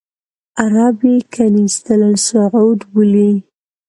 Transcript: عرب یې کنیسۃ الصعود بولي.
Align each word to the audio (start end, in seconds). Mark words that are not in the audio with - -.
عرب 0.63 0.97
یې 1.09 1.15
کنیسۃ 1.33 1.85
الصعود 2.09 2.79
بولي. 2.91 3.31